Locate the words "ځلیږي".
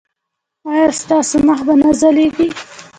1.99-2.47